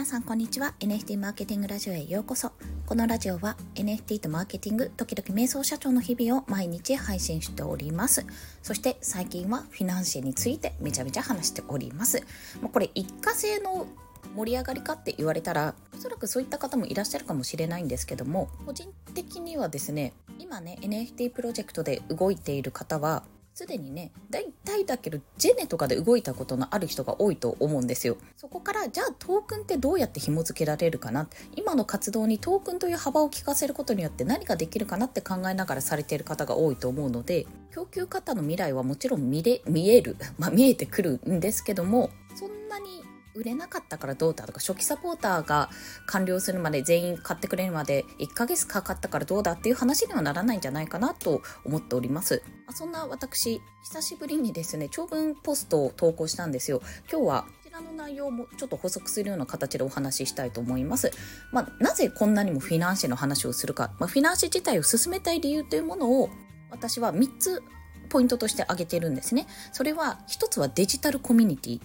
[0.00, 0.72] 皆さんこんにちは。
[0.80, 2.52] NFT マーケティングラジオへようこそ。
[2.86, 8.24] このラジオは NFT とマーケティング時々瞑想社長の日々を毎日配信しております。
[8.62, 12.22] そして最近はフィナンシェについてめちゃめちゃ話しております。
[12.62, 13.86] まこれ一過性の
[14.34, 23.22] 盛り上がりかって言われたらおそらくそういった方もいらっしゃるかもしれないんですけども個人的にはですね今ね NFT プロジェクトで動いている方は
[23.60, 28.16] すでにね大体だけどジェネとかで動いたことのある人が多いと思うんですよ。
[28.38, 31.28] そこからじゃあトークンってどうやって紐付けられるかな？
[31.56, 45.70] 今の活動にトークンという幅を利かせることによって何ができるかなって考えながらされている方が多いと思うので供給方の未来はもちろん見れ見える、 まあ、見えてくるんですけどもそんなに売れなかったからどうだとか初期サポーターが
[46.06, 61.12] 完了するまで全員買ってくれるまで1ヶ月かかったからどうだっていう話にはならないんじゃないかなと思っておりますそんな私久しぶりにですね長文ポストを投稿したんですよ今日はこちらの内容もちょっと補足するような形でお話ししたいと思います。
[61.52, 66.30] まあ、なぜこんなにもフィナンシェの話をするか、まあ、フィナンシェ自体を進めたい理由というものを
[66.68, 67.62] 私は3つ
[68.08, 69.46] ポイントとして挙げてるんですね。
[69.70, 71.80] それは1つはデジタルコミュニティ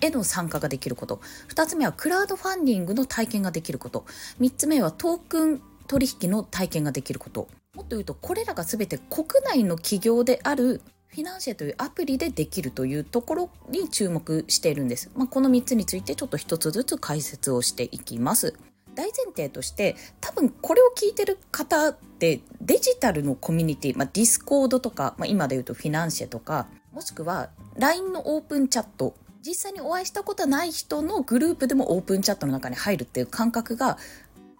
[0.00, 1.20] への参加ができること。
[1.48, 4.04] 2つ目はクラウドファンディングの体験ができること。
[4.40, 7.48] 3つ目はトークン取引の体験ができること。
[7.74, 15.10] もっと言うと、これらが全て国内の企業であるフィナンシェというアプリでできるというところに注目しているんです。
[15.16, 18.54] まあ、この3つについてちょっと1つずつ解説をしていきます。
[18.94, 33.96] 大前提として多分これを聞いてる方ってデジタルのコミュニティ、まあ、ディスコードとか、まあ、今で言うとフィナンシェとかもしくは LINE のオープンチャット実際にお会いしたことない人のグループでもオープンチャットの中に入るっていう感覚が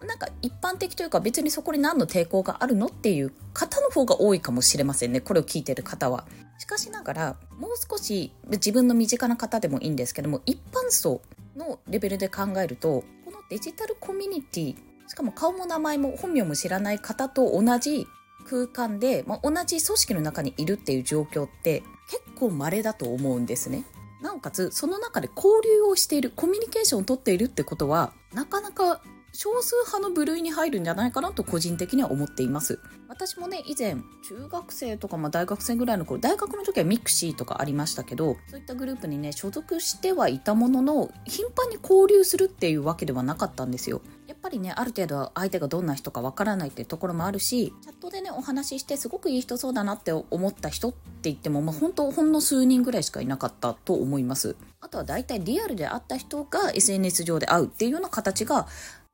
[0.05, 6.25] なんか一般的というか別にそこに何の抵抗があるのっていう方の方が多いかもしれませんねこれを聞いてる方は。
[6.57, 11.21] しかしながらもう少し自分の身近な方でもいいんですけども一般層
[11.55, 14.75] のレベルで考えるとこのデジタルコミュニティ
[15.07, 18.05] しかも顔も名前も本名も知らない方と同じ
[18.47, 23.83] 空間で、まあ、同じ組織の中にいるっていう状況って結構稀だと思うんですね。
[24.21, 29.01] なおかつその中で交流をしているコミュニケーションをとっているってことはなかなか
[29.33, 32.79] 少数派の部類に入るんじゃないかなと個人的には思っています。
[33.07, 44.01] 私もね以前中学生とかまあ大学生ぐらいの頃大学の時はミクシーとかありましたけどそういったグループにね所属してはいたものの頻繁に交流するっていうわけではなかったんですよ。
[44.27, 54.55] やっぱりねある程度相手がどんな人かわからないっていうところもあるしチャットでねお話ししてすごくいい人そうだなって思った人って言ってもまあ本当ほんの数人ぐらいしかいなかったと思います。
[54.79, 58.67] あとは大体リアルで会った人が SNS 上で会うっていうような形が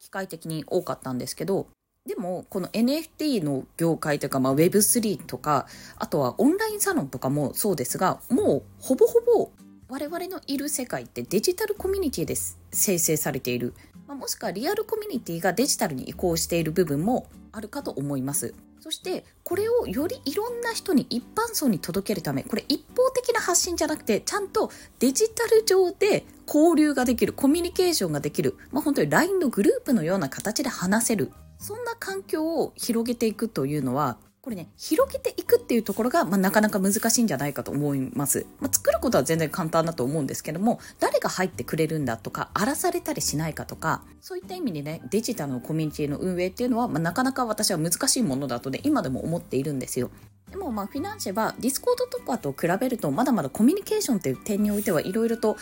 [0.07, 1.67] 機械的に多かったんですけど
[2.05, 9.51] でもこの NFT の業界というか、まあ、Web3 とかあとはオンラインサロンとかもそうですがもうほぼほぼ
[9.89, 13.73] 我々のいる世界ってデジタルコミュニティです生成されている、
[14.07, 18.53] まあ、もしくはリアルコミュニティがデジタルに移行している部分もあるかと思います。
[18.87, 38.45] そしてこれをよりいろんな人に一般層に届けるためこれ一方的な発信じゃなくてちゃんとデジタル上で交流ができるコミュニケーションができる、まあ、本当に LINE のグループのような形で話せるそんな環境を広げていくというのはこれね、広げていくっていうところが、まあ、なかなか難しいんじゃないかと思います。
[38.61, 50.11] まあ、作ることは全然簡単だと思うんですけども、誰が入ってくれるんだとか、荒らされたりしないかとか、そういった意味でね、デジタルのコミュニティの運営っていうのは、まあ、なかなか私は難しいものだとね、今でも思っているんですよ。
[50.49, 55.57] でもまあフィナンシェはディスコードとかと比べるとまだまだコミュニケーションっていう点においてはいろいろと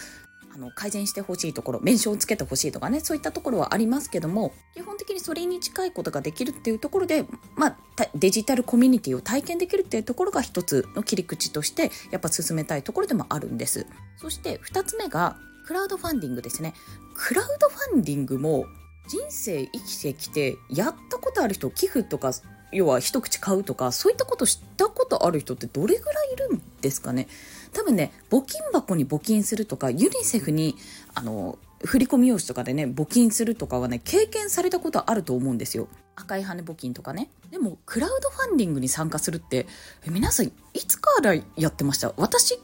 [0.56, 7.78] あの改善してほしいところ、メンションをつけてほしいとかね、そういったところはありますけども、基本的にそれに近いことができるっていうところで、まあ、
[8.16, 13.86] デジタルコミュニティを体験できるっていうところが一つの切り口として、やっぱ進めたいところでもあるんです。
[14.18, 16.74] そして二つ目が、クラウドファンディングですね。
[17.16, 18.66] クラウドファンディングも
[19.08, 22.32] 人生生きてきてやったことある人寄付とか
[22.72, 27.28] 要は一口買うとかそういったこと知ったことある人ってどれぐらいいるんですかね？
[27.76, 30.76] 多分ね募金箱に募金するとかユニセフに
[31.14, 35.90] あの振込用紙とかでね募金するとかはね経験されたことあると思うんですよ。
[36.16, 37.30] 赤い羽募金とかね。
[37.52, 39.68] でもクラウドファンディングに参加するって
[40.08, 42.14] 皆さんいつからやってました？
[42.16, 42.58] 私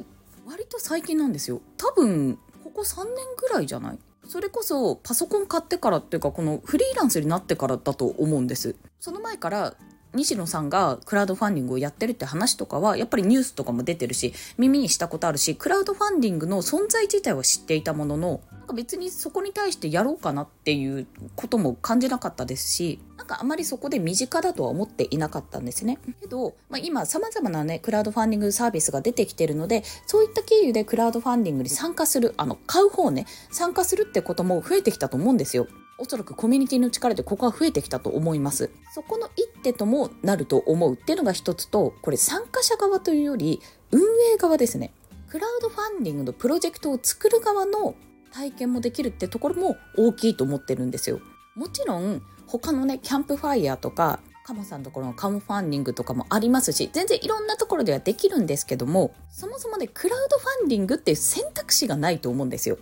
[0.48, 1.62] 割と最近なんですよ。
[1.78, 4.00] 多分ここ3年ぐらいじゃない？
[4.28, 8.76] それこそパソコン買ってからっていうかこのフリーランスになってからだと思うんです。
[9.02, 9.76] その前から
[10.14, 25.98] 西野さんがクラウドファンディングをやってるって話とかはやっぱりニュースとかも出てるし耳にしたことあるしクラウドファンディングの存在自体は知っていたもののなんか別にそこに対してやろうかなっていうことも感じなかったですし、なんかあまりそこで身近だとは思っていなかったんですね。
[26.22, 35.66] けど、まあ、今様々なね、クラウドファンディングサービスが出てきてるので、そういった経由でクラウドファンディングに参加する、あの、買う方ね、参加するってことも増えてきたと思うんですよ。
[36.02, 38.72] おそらくコミュニティの力でここは増えてきたと思います。
[38.92, 43.62] そこの一手ともなると思うっていうのが一つと、これ参加者側というより
[43.92, 44.02] 運
[44.34, 44.96] 営側ですね。
[45.30, 47.94] クラウドファンディングのプロジェクトを作る側の
[48.34, 51.20] 体験もできるってところも大きいと思ってるんですよ。
[51.54, 62.80] もちろん他のね、キャンプファイヤーとか、カモさんのところのカモファンディングとかもありますし、全然いろんなところではできるんですけども、そもそもね、クラウドファンディングっていう選択肢がないと思うんですよ。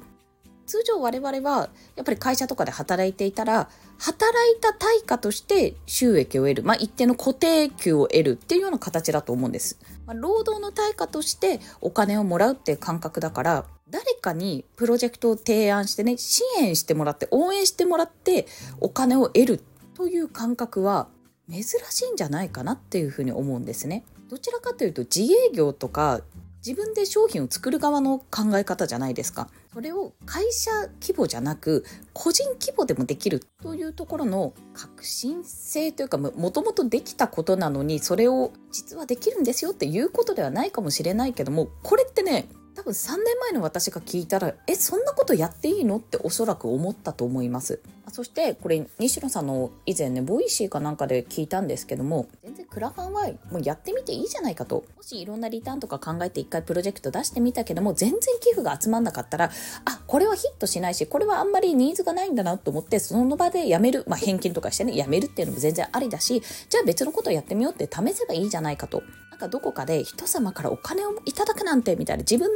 [0.69, 4.21] 通常我々はやっぱり会社とかで働いていたら働
[4.55, 18.45] いた対価として収益を得る、まあ、一定の固定給を得るっていうような形だと思うんです、まあ、労働の対価としてお金をもらうっていう感覚だから誰かにプロジェクトを提案してね支援してもらって応援してもらって
[18.79, 19.63] お金を得る
[19.95, 21.07] という感覚は
[21.49, 24.05] 珍しいんじゃないかなっていうふうに思うんですね。
[24.29, 26.21] どちらかというと自営業とか
[26.65, 29.49] 自分で商品を作る側の考え方じゃないですか。
[29.73, 30.71] それを会社
[31.01, 45.97] 規模じゃなく個人規模でもできるというところの革新性というかもともとできたことなのにそれを実はできるんですよっていうことではないかもしれないけどもこれってね多分3年前の私が聞いたらえそんなことやっていいの？
[45.97, 47.81] っておそらく思ったと思います。
[48.09, 59.51] そしてこれ西野さんの以前ね Voicy かなんかで聞いたんですけども全然クラファンはもうやってみていいじゃないかともしいろんなリターンとか考えて一回プロジェクト出してみたけども全然寄付が集まんなかったら
[59.85, 64.05] あこれはヒットしないしこれはあんまりニーズがないんだなと思ってその場でやめる。
[64.07, 69.03] まあ返金とかしてねやめるっていうのも全然ありだしじゃあ別のことをやってみようって試せばいいじゃないかと。
[69.39, 72.49] かどこかで人様からお金をいただくなんてみたいな自分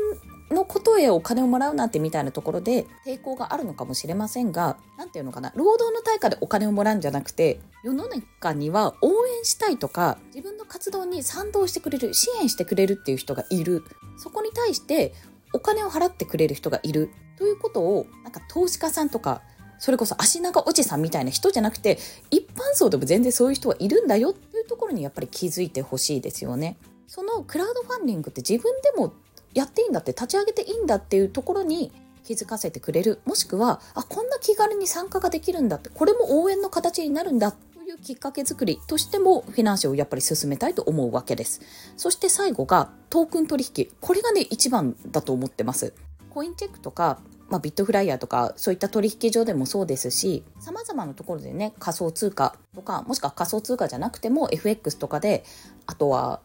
[0.52, 13.84] のことへお金をもらうなんてみたいなところで抵抗があるのかもしれませんが、なんていうのかな、労働の対価でお金をもらうんじゃなくて、世の中には応援したいとか、自分の活動に賛同してくれる、支援してくれるっていう人がいる。
[14.18, 15.14] そこに対して
[15.54, 17.10] お金を払ってくれる人がいる。
[17.38, 19.42] ということを、なんか投資家さんとか、
[19.80, 21.98] それこそ足長おじさんみたいな人じゃなくて、
[22.30, 26.78] 一般層でも全然そういう人はいるんだよってところにやっぱり気づいてほしいですよね。
[27.08, 29.14] そのクラウドファンディングって自分でも
[29.54, 31.92] やっていいんだって立ち上げていいんだっていうところに
[32.24, 33.20] 気づかせてくれる。
[33.26, 41.62] もしくはあこんな気軽に参加ができるんだってこれも応援の形になるんだというきっかけ作りとしてもフィナンシェをやっぱり進めたいと思うわけです。
[41.96, 43.90] そして最後がトークン取引。
[44.02, 45.94] これがね一番だと思ってます。
[46.34, 47.20] コインチェックとか
[47.50, 55.44] まあ、ビットフライヤーとかそういった取引所でもそうですし様々なところでね仮想通貨とかもしくは仮想通貨じゃなくても FX とかで
[55.86, 56.40] あとは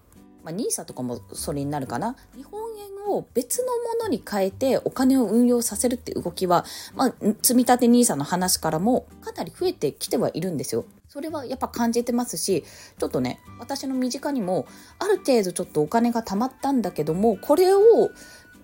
[0.45, 6.65] まあ、NISA とかもそれになるかな日本円を別のものに変えてお金を運用させるって動きは、
[6.95, 10.85] まあ、積み立て NISA の話からもかなり増えてきてはいるんですよ。
[11.09, 12.65] それはやっぱ感じてますし、
[12.99, 14.67] ちょっとね、私の身近にも、
[14.99, 17.81] ある程度ちょっとお金が貯まったんだけども、これを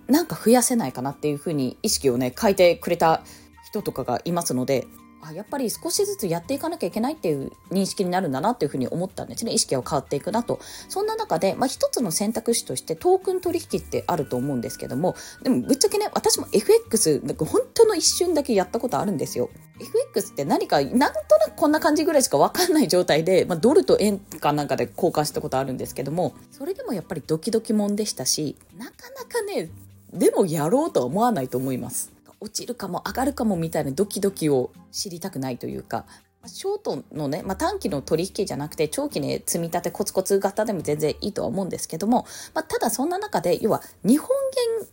[0.07, 3.23] なんか増やせないかなっていうふうに意識をね、変えてくれた
[3.65, 4.87] 人とかがいますので、
[5.27, 10.59] あやっぱり少しずつやっていかなきゃいけないっていう認識になるんだなっていうふうに思ったんですね意識が変わっていくなと。
[10.87, 19.49] そんな中で、まあ、一つの選択肢としてトークン取引ってあると思うんですけどもでもぶっちゃけね私も FX なんか本当の一瞬だけやったことあるんですよ。
[19.79, 29.69] FX って何かなんとなくこんな感じぐらいしか分かんない状態で、まあ、ドルと円かなんかで交換したことあるんですけどもそれでもやっぱりドキドキもんでしたしなかなかね
[30.15, 32.11] でもやろうとは思わないと思います。
[32.39, 36.05] 落ちるかも上がるかもみたいなドキドキを知りたくないというか、
[36.45, 44.29] ショートのね、まあ、短期の取引じゃなくて長期ね積み立てコツコツ型でも全然いいとは思うんですけども、まあ、ただそんな中で要は日本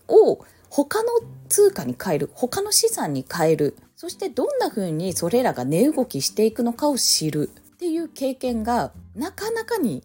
[0.09, 0.38] 円を
[0.71, 1.11] 他の
[1.50, 10.02] 通貨に変える他の資産に変えるそしてどんな風にそれらが値動きしていくのかを知るっていう経験がなかなかに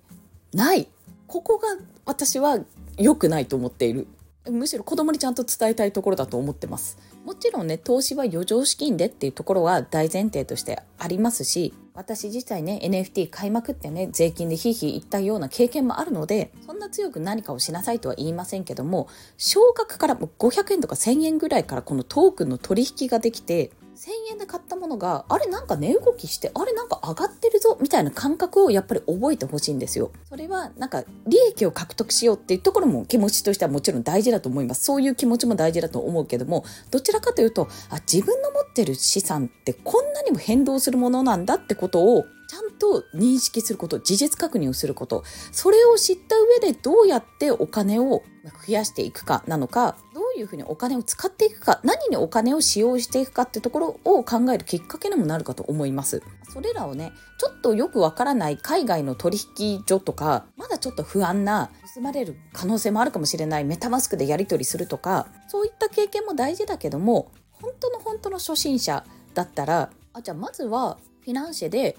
[0.53, 0.87] ない。
[1.27, 1.67] ここが
[2.05, 2.59] 私は
[2.97, 4.07] 良くないと思っている。
[4.49, 6.97] むしろ子供にちゃんと伝えたいところだと思ってます。
[7.25, 30.11] もちろんね、投資は余剰資金でっていうところは大前提としてありますし、私自体ね、NFT 買いまくってね、税金でひいひい言ったような経験もあるので、そんな強く何かをしなさいとは言いませんけども、少額からも500円とか1000円ぐらいからこのトークンの取引ができて、1000円で買ったものが、あれなんか値動きして、あれなんか上がってるぞ、みたいな感覚をやっぱり覚えてほしいんですよ。
[30.29, 34.83] それはなんか利益を獲得しようっていうところも気持ちとしてはもちろん大事だと思います。
[34.83, 48.21] そういう気持ちも大事だと思うけども、どちらかというと、あ、自分の持ってる資産ってこんなにも変動するものなんだってことをちゃんと認識すること、事実確認をすること、それを知った上でどうやってお金を
[48.67, 56.21] 増やしていくかなのか、どうういうふうにお金を使っていくか、何にお金を使用していくかってところを考えるきっかけにもなるかと思います。
[56.53, 69.03] それらをね、ちょっとよくわからない海外の取引所とか、まだちょっと不安な、盗まれる可能性もあるかもしれないメタマスクでやり取りするとか、そういった経験も大事だけども、本当の本当の初心者
[69.33, 71.97] だったら、あ、じゃあまずはフィナンシェで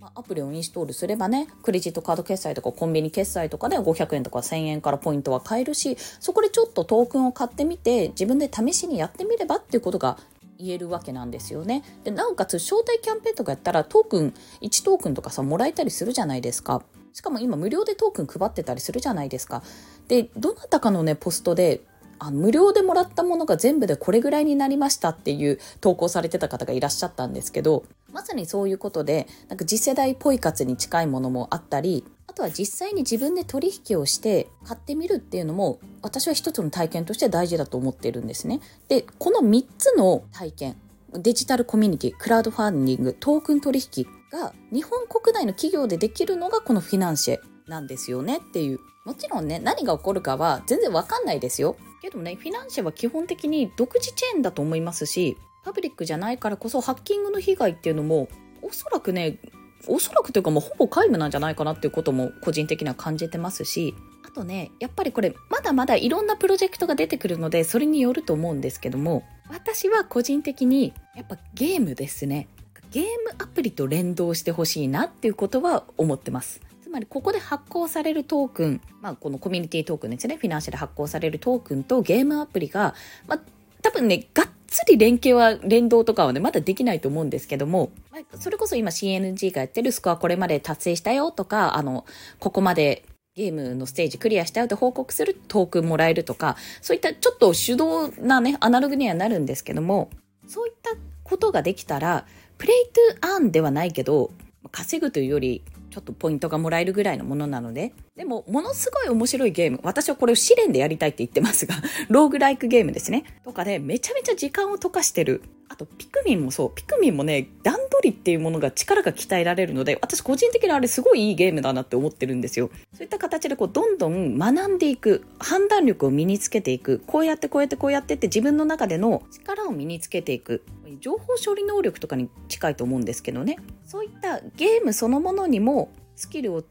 [0.00, 10.16] まアプリをインストールすればね、クレジットカード決済とかコンビニ決済とかで500円とか1000円からポイントは買えるし、そこでちょっとトークンを買ってみて、自分で試しにやってみればっていうことが
[10.58, 11.84] 言えるわけなんですよね。
[12.02, 16.82] で、なおかつ招待キャンペーンとかやったらトークン、1トークンとかさ、もらえたりするじゃないですか。
[17.12, 19.62] しかも今無料でトークン配ってたりするじゃないですか。
[20.08, 21.82] で、どなたかのね、ポストで
[22.20, 38.60] あ無料でもらったものが全部でこれぐらいになりましたっていう投稿されてた方がいらっしゃったんですけどまさにそういうことでなんか次世代ポイ活に近いものもあったりあとは実際に自分で取引をして買ってみるっていうのも私は一つの体験として大事だと思ってるんですね。
[38.88, 40.76] でこの3つの体験
[41.12, 48.80] デジタルコミュニティクラウドファンディングトークン取引が日本国内の企業でできるのがこのフィナンシェなんですよねっていう。
[49.04, 51.76] もちろんね何が起こるかは全然わかんないですよ。
[52.00, 58.28] けどねフィナンシェは基本的に独自チェーンだと思いますしパブリックじゃないからこそハッキングの被害っていうのも
[58.62, 59.38] おそらくね
[59.86, 63.94] おそらくというかもうほぼ皆無なんじゃないかなっていうことも個人的には感じてますし
[64.26, 72.48] あとねやっぱりこれまだまだいろんなプロジェクトが出てくるのでそれによると思うんですけども私は個人的にやっぱゲームですね。
[72.92, 76.60] ゲームアプリと連動してほしいなっていうことは思ってます。
[76.90, 80.36] つまりここで発行されるトークン、まあ、このコミュニティトークンですね。
[80.36, 82.96] フィナンシャル発行されるトークンとゲームアプリが、
[83.28, 83.40] まあ、
[83.80, 92.04] 多分ねがっつり連携は連動とかはねまだできないと思うんですけども、ま、それこそ今 CNG がやってるスコアこれまで達成したよとかあの
[92.40, 93.04] ここまで
[93.36, 100.10] ゲームのステージクリアしたよと報告するトークンもらえるとかそういったちょっと手動なねアナログにはなるんですけども
[100.48, 100.90] そういった
[101.22, 102.26] ことができたら
[102.58, 102.86] プレイ
[103.20, 104.32] トゥーアンではないけど
[104.72, 109.80] 稼ぐというよりちょっとポイントがもらえるぐらいのものなので、でも、ものすごい面白いゲーム。
[109.82, 111.74] 私はこれを試練でやりたいって言ってますが、
[112.10, 113.24] ローグライクゲームですね。
[113.44, 115.40] とかで、めちゃめちゃ時間を溶かしてる。
[115.70, 116.72] あと、ピクミンもそう。
[116.74, 122.68] ピクミンもね、段取りっていうものが力が鍛えられるので、私個人的にあれすごいいいゲームだなって思ってるんですよ。
[122.92, 130.62] そういった形でこう、どんどん学んでいく、判断力を身につけていく、こうやってこうやってこうやってって自分の中での力を身につけていく。
[131.00, 133.56] 情報処理能力とかに近いと思うんですけどね。
[133.86, 136.62] そういったゲームそのものにもスキルを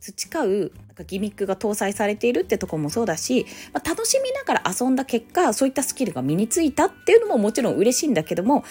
[0.00, 8.64] 培うなんかギミックが搭載されているってとこもそうだし、まあ、楽しみながら遊んだ結果そういったスキルが身についたっていうのももちろん嬉しいんだけども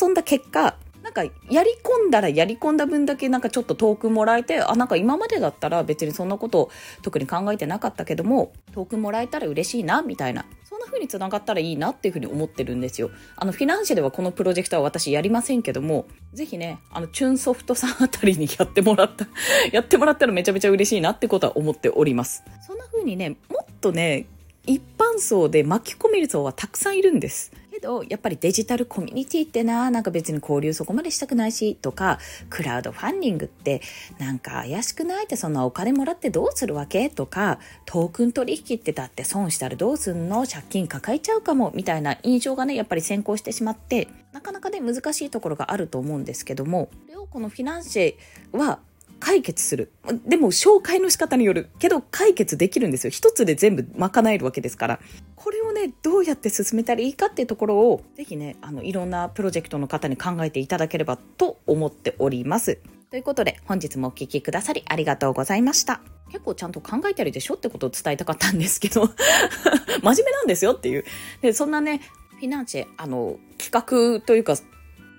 [0.00, 0.76] 遊んだ結果
[1.08, 10.44] なんかやり込んだらやり込んだ分だけなんかちょっとトークンもらえてあなんか今までだったら別にそんなこと特に考えてなかったけどもトークンもらえたら嬉しいなみたいな。
[10.64, 13.10] そんな風につながったらいいなっていう風に思ってるんですよ。
[13.36, 19.26] あのフィナンシェではこのプロジェクトは私やりませんけどもぜひねあのチュンソフトさんあたりにやってもらった
[19.72, 22.44] やってもらったらめちゃめちゃ嬉しいなってことは思っております。
[22.66, 24.26] そんな風にねもっとね
[24.66, 27.50] 一般層で巻き込める層はたくさんいるんです。
[27.78, 32.18] けどやっぱりデジタルコミュニティってななんか別に交流そこまでしたくないしとか
[32.50, 33.80] クラウドファンディングって
[34.18, 40.44] なんか怪しくないってそんなお金もらってどうするわけとかトークン取引ってだって損したらどうすんの？
[40.46, 48.80] 借金抱えちゃうかもみたいな印象がねやっぱり先行してしまってなかなかね難しいところがあると思うんですけどもこれをこのフィナンシェは
[49.20, 49.90] 解決する。
[50.26, 51.70] でも、紹介の仕方による。
[51.80, 53.10] けど、解決できるんですよ。
[53.10, 55.00] 一つで全部賄えるわけですから。
[55.34, 62.80] これね、どうやって進めたらいいかっていうところを、ぜひね、あの、いろんなプロジェクトの方に考えていただければと思っております。
[63.10, 66.00] ということで、本日もお聴きくださりありがとうございました。
[66.30, 69.08] 結構ちゃんと考えてるでしょってことを伝えたかったんですけど、
[70.02, 71.04] 真面目なんですよっていう。
[71.40, 72.00] で、そんなね、
[72.36, 74.56] フィナンチェ、あの、企画というか、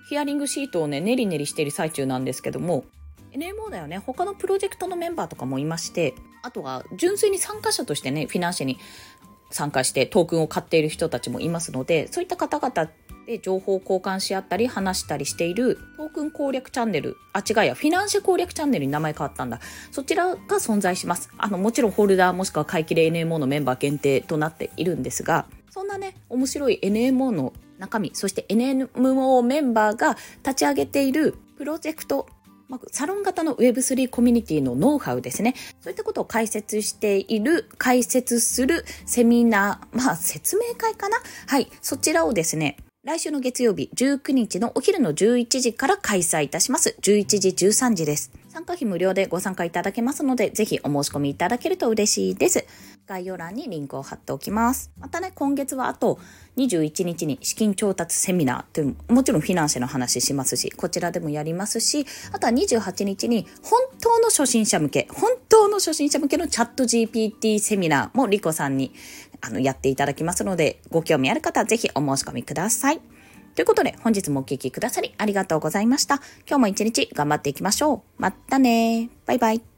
[0.08, 2.84] ヒアリングシートをね、練り練りしている最中なんですけども、
[3.32, 8.78] NMO だよね他のプロジェクトのメンバーとかもいましてあとは純粋に参加者としてねフィナンシェに
[9.50, 12.90] 参加してトークンを買っている人たちもいますのでそういった方々
[13.26, 19.60] で情報交換し合ったり話したりしているトークン攻略チャンネルあ違いやフィナンシェ攻略チャンネルに名前変わったんだ。
[19.92, 21.30] そちらが存在します。
[21.38, 32.26] あのもちろんホルダーもしくは買い切れ NMO のメンバー限定となっているんですがそんなね面白い NMO の中身そして NMO メンバーが立ち上げているプロジェクト
[32.70, 35.54] まあ、サロン型の Web3 コミュニティのノウハウですね。
[35.80, 41.16] そういったことを解説している、解説するセミナー、まあ、説明会かな？
[41.48, 41.68] はい。
[41.82, 46.96] そちらをですね、来週の月曜日19日のお昼の11時から開催いたします。
[47.02, 48.30] 11時13時です。
[48.48, 52.64] 参加費無料でご参加いただけますので、ぜひお申し込みいただけると嬉しいです。
[53.10, 54.92] 概要欄にリンクを貼っておきます。
[55.00, 56.20] またね、今月はあと
[56.56, 68.92] 21日に資金調達セミナーという、もちろんフィナンシェの話しますし、こちらでもやりますし、あとは28日に本当の初心者向け、本当の初心者向けのチャット GPT セミナーもリコさんに
[69.40, 73.00] あのやっていただきますので、ご興味ある方はぜひお申し込みください。
[73.56, 76.20] ということで、本日もお聴きくださりありがとうございました。
[76.48, 78.02] 今日も一日頑張っていきましょう。
[78.18, 79.69] またねバイバイ。